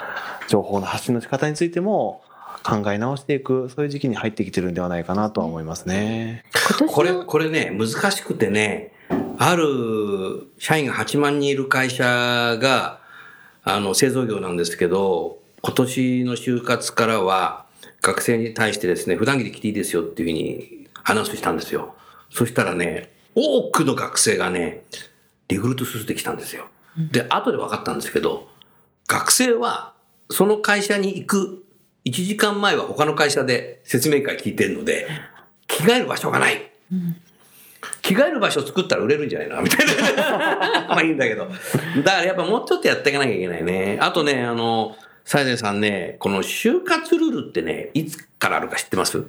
[0.47, 2.21] 情報の発信の仕方についても
[2.65, 6.43] 考え直していく、そういう時期に入ってきてるんではないかなとは思いますね。
[6.79, 8.91] 今これ、これね、難しくてね、
[9.37, 12.99] ある社員が8万人いる会社が、
[13.63, 17.65] あの、製造業なんですけど、今年の就活からは、
[18.01, 21.93] 学生に対してですね、普段着で着ていいですよっていうふうにアナウンスしたんですよ。
[22.31, 24.83] そしたらね、多くの学生がね、
[25.49, 26.65] リクルートスーツで来たんですよ。
[26.97, 28.47] で、後で分かったんですけど、
[29.07, 29.93] 学生は、
[30.31, 31.64] その会社に行く
[32.05, 35.07] 1時間前は他の会社で説明会聞いてるので、
[35.67, 36.71] 着替える場所がない。
[38.01, 39.61] 着替える場所を作ったら売れるんじゃないの？
[39.61, 40.85] みたいな。
[40.87, 41.47] まあいいんだけど。
[41.47, 43.97] だからやっぱもうちょっとやっていかなきゃいけないね。
[43.99, 49.23] あとね、あの、サイゼンさんね、この就活ルールってね、いつからあるか知ってます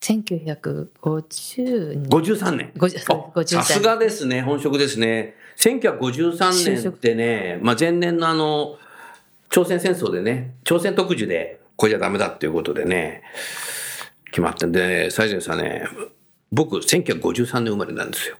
[0.00, 2.04] ？1950年。
[2.08, 2.72] 53年。
[2.76, 5.34] 50そう53あさすがですね、本職ですね。
[5.58, 8.78] 1953年ってね、まあ、前年のあの、
[9.50, 13.22] 朝鮮戦争でね、朝鮮特需で、これじゃダメだっていうことでね、
[14.30, 15.86] 決まったんで、西前さんね、
[16.50, 18.38] 僕、1953年生まれなんですよ。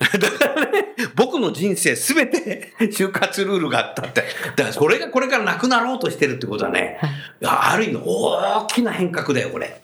[0.00, 4.24] だからね、僕の人生すべて 就活ルールがあったって。
[4.56, 6.98] だからそれがこれからなくなろうとしてるってことはね、
[7.44, 9.68] ある意味大きな変革だよ、これ。
[9.68, 9.80] だか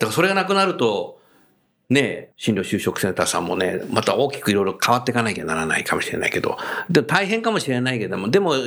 [0.00, 1.18] らそれがなくなると、
[1.88, 6.58] ね、進路就職センターさんもね、また大きくいろいろ変わっていかなきゃならないかもしれないけど、
[6.90, 8.58] でも大変かもしれないけども、でも考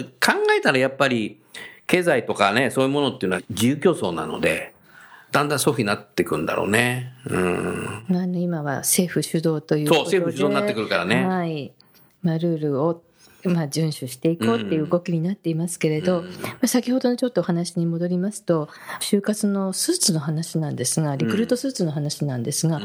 [0.57, 1.39] えたらやっぱり、
[1.89, 4.75] 経済とかね、そういうものっていうのは自由競争なので、
[5.31, 7.13] だんだんそういうふうになっていくんだろうね。
[7.25, 8.05] うん。
[8.11, 9.87] あの今は政府主導という。
[9.87, 11.73] そう政府主導になってくるからねはい。
[12.21, 13.01] まあ、ルールを、
[13.43, 22.81] まあ、遵守していこうっていう動きになっていますけれど、うんまあ先ほどのちょっとお話に戻りますと、就活のスーツの話なんですが、リクルートスーツの話なんですが、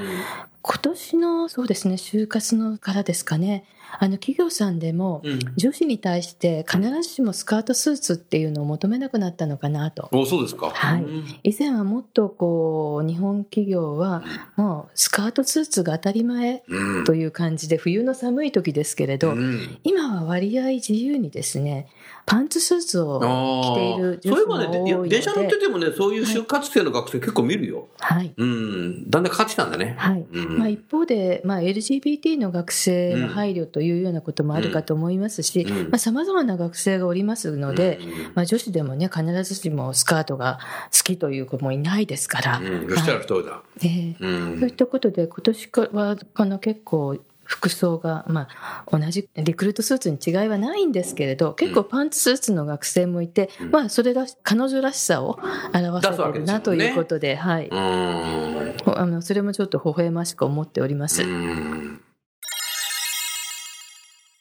[0.62, 3.64] 今年の、そうですね、就活のからですかね、
[3.98, 10.08] あの、企業さんでも、うん女子に対して必ずしもスカートスーツっていうのを求めなくなったのかなと。
[10.12, 10.70] お、そうですか。
[10.70, 14.22] はいうん以前はもっとこう日本企業は
[14.56, 17.04] もうスカートスーツが当たり前うん。
[17.04, 21.88] という感じで冬の寒い時ですけれど、うん今は割合自由にですね
[22.26, 27.88] パンツスーツを着ているそういえばね、電車乗っててもね、そういう就活生の学生結構見るよ。
[28.00, 29.10] はいうん。
[29.10, 29.94] だんだん変わってきたんだね。
[29.98, 35.98] はいうんまあ、一方で、まあ、LGBT の学生の配慮というようなこともあるかと思いますしうん。
[35.98, 38.00] さまざ、まな学生がおりますので、
[38.34, 40.58] まあ、女子でもね必ずしもスカートが
[40.92, 42.88] 好きという子もいないですから、うん。
[42.90, 43.62] そしたらそうだ？
[43.82, 44.16] ええ。
[44.18, 44.58] うん。
[44.60, 48.48] そういったことで、今年はあの結構、服装が、ま
[48.86, 55.38] あ、同じリクルートスーツに違いはないんですけれど、結構パンツスーツの学生もいて、まあ、それらし、彼女らしさを
[55.74, 57.68] 表せてるなということで、はい。
[57.70, 61.22] あの、それもちょっと微笑ましく思っております。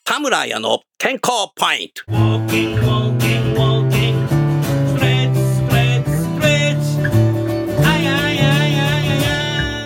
[0.06, 2.04] 田村彩の健康ポイント。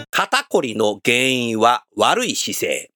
[0.09, 2.89] 肩こりの原因は悪い姿勢。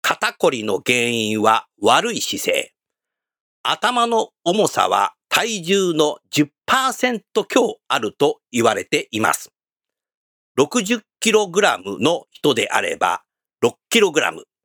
[0.00, 2.72] 肩こりの原因は悪い姿勢。
[3.62, 9.52] 頭の重さは体重の10%強あると言われています。
[10.58, 13.24] 60kg の人であれば
[13.62, 14.55] 6kg。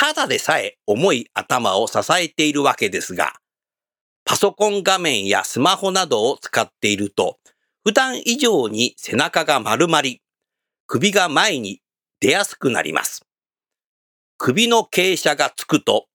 [0.00, 3.32] ただでさえ重い頭を支えているわけですが、
[4.24, 7.38] パソコン画面やスマホなどを使っていると、
[7.82, 10.22] 普段以上に背中が丸まり、
[10.86, 11.80] 首が前に
[12.20, 13.26] 出やすくなります。
[14.36, 16.06] 首の傾斜がつくと、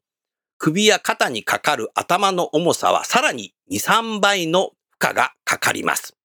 [0.58, 6.15] 首や肩にかかる頭の重さはさらに2、3倍の負荷がかかります。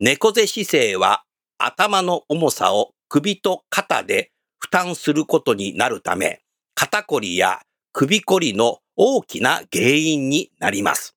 [0.00, 1.24] 猫背姿勢は
[1.58, 6.40] 頭の重さを首と肩で負担することになるため、
[6.80, 7.58] 肩こりや
[7.92, 11.16] 首こりの大きな原因になります。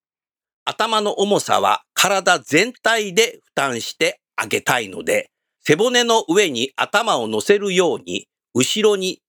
[0.65, 5.29] 頭の重さは体全体で負担してあげたいので、
[5.63, 9.21] 背骨の上に頭を乗せるように、後ろに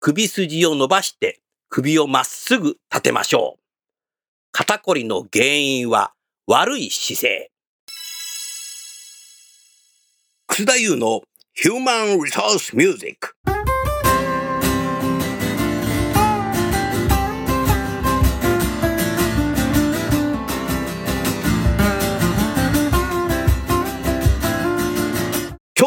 [0.00, 1.40] 首筋を伸ばして
[1.70, 3.60] 首をまっすぐ立てましょう。
[4.52, 6.12] 肩こりの原因は
[6.46, 7.50] 悪い姿勢。
[10.46, 11.22] 楠田優の
[11.64, 13.34] Human Resource Music。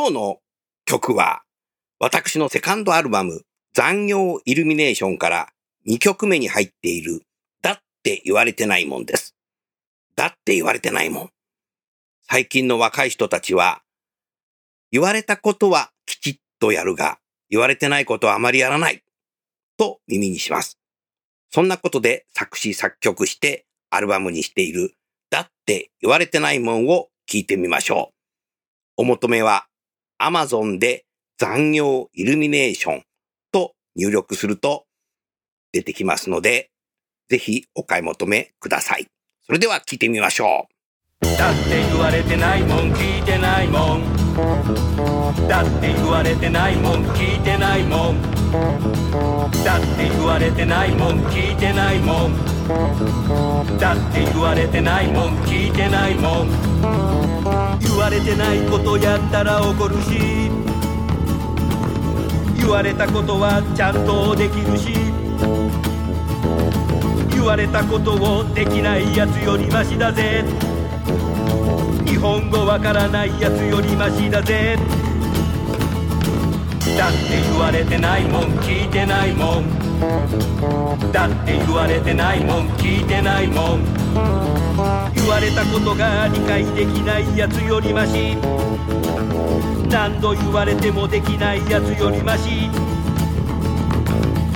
[0.04, 0.40] 今日の
[0.84, 1.44] 曲は、
[1.98, 5.48] 私のセカンドアルバム、残業イルミネーションから
[5.88, 7.22] 2曲目に入っている、
[7.62, 9.34] だって言われてないもんです。
[10.18, 11.30] だって言われてないもん。
[12.30, 13.82] 最近の若い人たちは、
[14.92, 19.06] 言われたことはきちっとやるが、言われてないことはあまりやらない、
[19.78, 20.78] と耳にします。
[21.50, 24.96] そんなことで作詞作曲してアルバムにしている、
[25.30, 28.14] だって言われてないもんを聞いてみましょう。
[28.98, 29.66] お求めは
[30.24, 31.06] Amazon で
[31.38, 33.04] 残業イルミネーション
[33.52, 34.86] と入力すると
[35.72, 36.70] 出てきますので、
[37.30, 39.08] ぜひお買い求めください。
[39.46, 40.68] それでは聞いてみましょ
[41.22, 48.22] うだって言われてないもん聞いてないもんだって言われてないもん聞いてないもん。
[49.64, 52.54] だって言われてないもん聞いてないもん。
[53.78, 56.50] だって言われてないもん聞いてないもん。
[57.80, 60.50] 言われてないことやったら怒るし。
[62.58, 64.94] 言われたことはちゃんとできるし。
[67.30, 70.44] 言われたことをできないやつよりマシだぜ。
[72.06, 74.78] 日本語わからないやつよりマシだぜ。
[76.98, 81.12] だって言われてないもん聞いてないもん。
[81.12, 84.04] だって言われてないもん聞いてないもん。
[85.16, 88.36] 言われたことが理解できないやつよりまし
[89.90, 92.70] 何度言われてもできないやつよりまし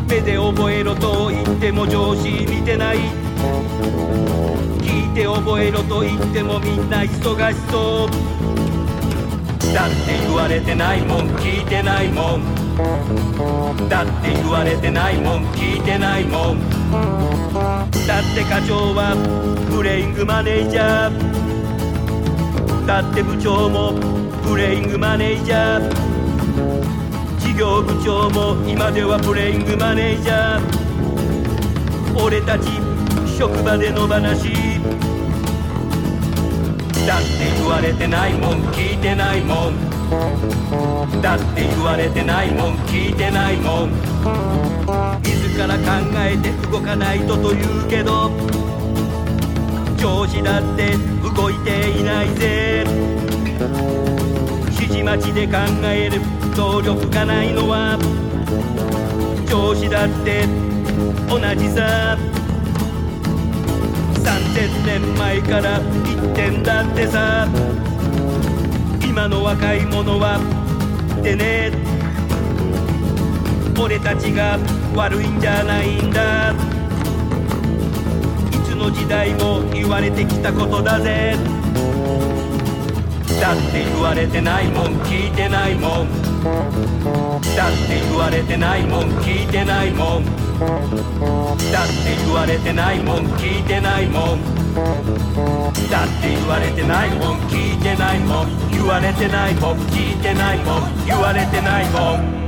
[0.09, 2.97] 目で覚えろと言っても上司見てない。
[5.17, 7.09] て覚えろと言ってもみんな忙
[7.51, 8.09] しそう。
[9.73, 12.43] だって言われてないもん聞いてないもん。
[13.89, 16.59] だって言われてないもん聞いてないもん。
[18.05, 19.15] だって課長は
[19.75, 22.85] プレイングマネージャー。
[22.85, 23.93] だって部長も
[24.47, 25.89] プレイングマネージャー。
[27.39, 32.23] 事業部長も今ではプレイングマネージャー。
[32.23, 32.69] 俺たち
[33.35, 34.76] 職場での話
[37.07, 41.21] だって言われてないもん聞いてないもん。
[41.21, 43.91] だって言われてないもん聞いてないもん。
[45.23, 45.83] 自ら考
[46.17, 48.29] えて動かないとと言うけど
[49.95, 50.97] 上司だって
[51.33, 52.83] 動いていないぜ。
[54.71, 56.19] 指示待ちで考える
[56.57, 57.97] 能力がないのは
[59.49, 60.45] 上司だって
[61.29, 62.26] 同じさ。
[64.57, 67.47] 3000年前から言ってんだってさ。
[69.07, 70.39] 今の若い者は
[71.21, 71.71] でね。
[73.79, 74.57] 俺たちが
[74.95, 76.55] 悪いんじゃないんだ。
[78.49, 81.35] いつの時代も言われてきたことだぜ。
[83.39, 86.09] だって言われてないもん聞いてないもん。
[87.55, 90.46] だって言われてないもん聞いてないもん。
[90.59, 94.43] だって言われてないもん聞いてないもん
[95.89, 102.47] だって言われてないもん聞いてないもん言われてないもん聞いてないもん言われてないもん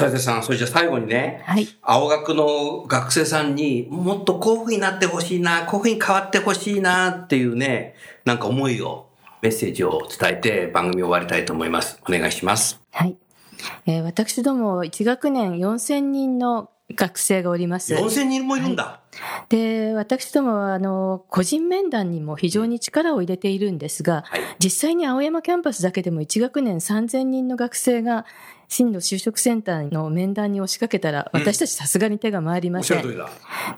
[0.00, 1.68] 斉藤さん、それじゃ最後にね、はい。
[1.82, 7.94] 青学の学生さんにもっとこういう風になってほしいな、こういう風に変わってほしいなっていうね、
[8.24, 9.10] なんか思いを、
[9.42, 12.00] メッセージを伝えて番組を終わりたいと思います。
[12.08, 12.80] お願いします。
[12.92, 13.14] はい。
[13.86, 17.94] えー私ども1学年4000人の学生がおります。
[17.94, 19.00] 4000人もいるんだ。
[19.48, 24.40] で、私どもは、あの、個人面談にも非常に力を入れているんですが、はい。
[24.58, 28.24] 実際に青山キャンパスだけでも1学年3000人の学生が、
[28.68, 32.98] 進路就職センターの面談に押しかけたら、うん私たちさすがに手が回りおません。
[32.98, 33.30] っしゃる通りだ。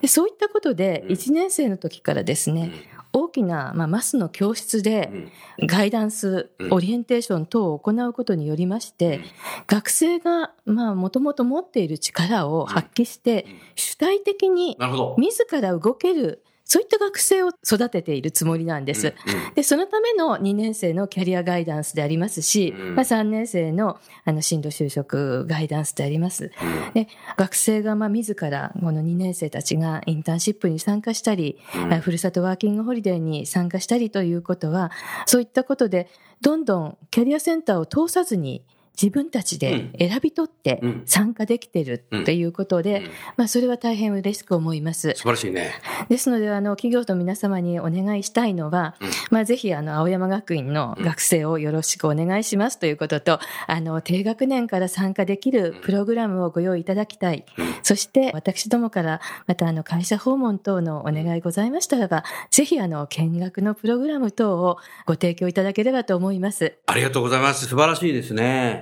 [0.03, 2.70] でそういったことで、うん1年生の時からですね、
[3.12, 5.32] 大きな、まあ、マスの教室うで、ん。
[5.66, 9.24] ガイダンス、うんオリエンテーション等を行うことによりまして、うん
[9.66, 14.76] 学生が、まあ、もともと持っている力を発揮して、うん主体的に。
[15.18, 19.08] 自ら動ける、そういった学生を育てているつもりなんです。
[19.08, 19.10] う
[19.50, 26.44] んで、そのための2年生のキャリアガイダンスでありますし、うんまあ、3年生のあの進路就職ガイダンスであります。
[26.44, 34.90] うんで、学生がまあ自ら、この2年生たちがインターンシップに参加したり、うんあふるさとワーキングホリデーに参加したりということは、
[35.26, 36.08] そういったことで、
[36.40, 38.64] どんどんキャリアセンターを通さずに、
[39.01, 45.12] 自分たちで選び取ってうん参加できてるということで、うんまあそれは大変嬉しく思います。
[45.16, 45.72] 素晴らしいね。
[46.09, 57.45] ですので、あの、企業と皆様にお願いしたいのは、うんまあ、ぜひ、あの、青山学院の学生をよろしくお願いしますということと、あの、低学年から参加できるプログラムをご用意いただきたい。
[57.59, 66.76] うんそして、私どもから、また、あの、会社訪問等のお願いございましたらば、ぜひ、あの、見学のプログラム等をご提供いただければと思います。
[66.86, 67.66] ありがとうございます。
[67.66, 68.82] 素晴らしいですね。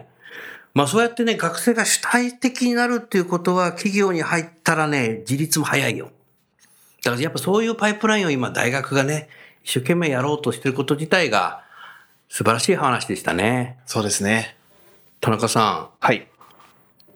[0.75, 6.11] まあそうやってね、学生が主体的になるっていうことは、企業に入ったらね、自立も早いよ。
[7.03, 9.29] だからやっぱそういうパイプラインを今大学がね、
[9.65, 11.65] 一生懸命やろうとしてること自体が
[12.29, 13.79] 素晴らしい話でしたね。
[13.87, 14.57] そうですね。
[15.21, 16.19] 田中さはい。
[16.19, 16.23] ん、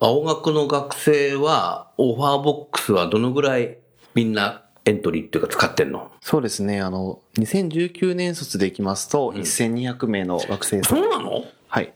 [0.01, 3.79] 青学の学生はオファーボックスはどのぐらい
[4.15, 6.11] みんなエントリーっていうか使ってんの？
[6.21, 6.81] そうですね。
[6.81, 10.99] あの、2019年卒でいきますと、うん1200名の学生さん。
[10.99, 11.45] そうなの？
[11.69, 11.93] はい。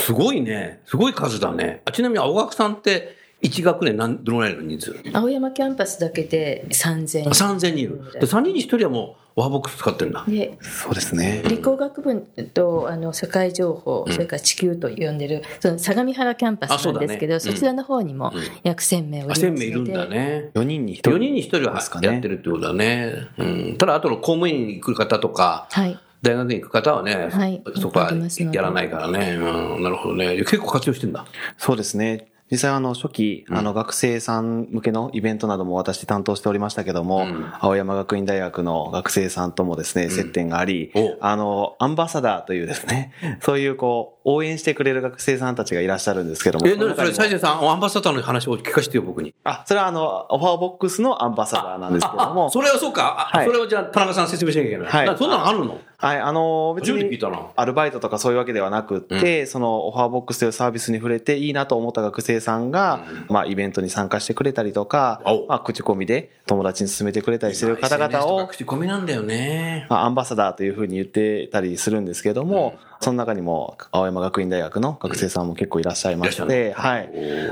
[0.00, 0.80] すごいね。
[0.86, 1.82] すごい数だね。
[1.84, 4.96] あちなみに青学さんって1学年何、どのぐらいの人数？
[5.12, 8.12] 青山キャンパスだけで3000あ3000人いる。
[8.12, 10.24] で、3人に1人はもうオファーボックス使ってるんだ。
[10.28, 11.42] で、そうですね。
[11.48, 12.20] 理工学部
[12.52, 19.58] とあの社会情報、うんそれから地球と呼んでる、その相模原キャンパスなんですけど、そ,、ねうんちらの方にもうん約1000名おりあ、ますの1000で。
[19.58, 20.50] 名いるんだね。
[20.54, 21.10] 4人に1人。
[21.12, 23.12] 4人に1人はやってるってことだね。
[23.38, 23.76] うん。
[23.78, 25.98] ただ、あとの公務員に来る方とか、はい。
[26.22, 28.12] 大学に行く方はね、はいそこは
[28.52, 29.36] やらないからね。
[29.36, 29.82] うん。
[29.82, 30.36] なるほどね。
[30.38, 31.24] 結構活用してんだ。
[31.56, 32.30] そうですね。
[32.50, 46.66] 実際あの初期、あの学生さん向けのイベントなども私担当しておりましたけども、うん青山学院大学の学生さんともですね、接点があり、おあの、アンバサダーというですね、 そういうこう、応援してくれる学生さんたちがいらっしゃるんですけども。
[46.66, 49.32] え、なにそれ、サイゼンさん、アンバサダーの話を聞かせてよ、僕に。
[49.44, 53.28] あ、それはあの、オファーボックスのアンバサダーなんですけどあ、もあ、それはそうか。
[53.32, 54.88] あはいそれをじゃあ、田中さん説明しなきゃいけない。
[54.88, 55.78] はいなそんなのあるの？
[56.00, 57.20] はい、あの、別に。
[57.56, 69.86] アルバイトとかそういうわけではなくって、そのオファーボックスというサービスに触れていいなと思った学生さんが、まあイベントに参加してくれたりとかお、まあ口コミで友達に勧めてくれたりしてる方々を、口コミなんだよね。
[69.90, 77.10] まあアンバサダーというふうに言ってたりするんですけども、その中にも青山学院大学の学生さんも結構いらっしゃいまして、はい。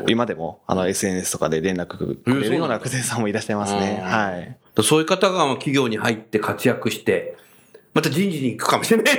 [0.09, 4.01] 今でもあの SNS とかで連絡くれるような学生さんもいらっしゃいますね。
[4.03, 4.57] うんはい。
[4.83, 7.37] そういう方が企業に入って活躍して、
[7.95, 9.19] また人事に行くかもしれない。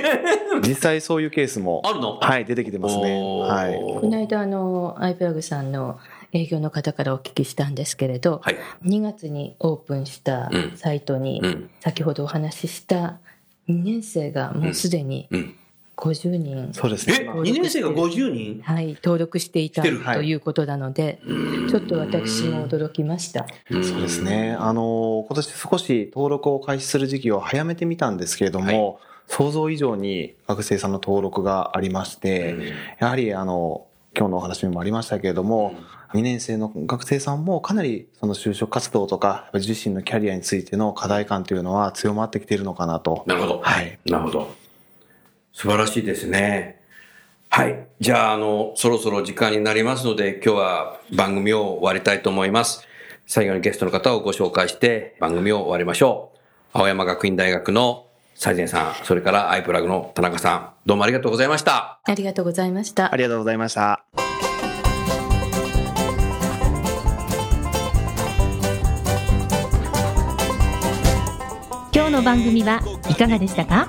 [0.66, 2.18] 実際そういうケースも、あるの？
[2.18, 3.20] はい、出てきてますね。
[3.20, 3.74] はい。
[4.00, 5.98] この間、あの、アイプラグさんの
[6.32, 8.56] 営業の方からお聞きしたんですけれど、はい。
[8.84, 11.70] 2月にオープンしたうんサイトに、うん。
[11.80, 13.18] 先ほどお話しした
[13.68, 15.54] 2年生がもうすでにうん。
[16.00, 17.28] 50人、え、そうですね。
[17.30, 18.62] 2年生が50人？
[18.62, 19.88] はい、登録していたと
[20.22, 21.20] いうことなので、
[21.68, 23.46] ちょっと私も驚きました。
[23.70, 24.56] そうですね。
[24.58, 33.86] あの、今年少し登録を開始する時期を早めてみたんですけれども、想像以上に学生さんの登録がありまして、やはりあの、
[34.16, 35.74] 今日のお話にもありましたけれども、
[36.14, 43.22] 2年生の学生さんもかなりその就職活動とか、自身のキャリアについての課題感というのは強まってきているのかなと。
[43.26, 43.60] なるほど。
[43.62, 43.98] はい。
[44.06, 44.59] なるほど。
[45.52, 46.80] 素晴らしいですね。
[47.48, 47.86] はい。
[47.98, 52.86] じゃあ、あの、そろそろ時間になりますので、今日は番組を終わりたいと思います。
[53.26, 56.32] 最後にゲストの方をご紹介して番組を終わりましょ
[56.74, 56.78] う。
[56.78, 62.00] 青山学院大学の最前さん、それからアイプラグの田中さん、どうもありがとうございました。
[62.04, 63.16] ありがとうございましたあ。
[63.16, 64.04] りがとうございました。
[71.92, 73.88] 今日の番組はいかがでしたか？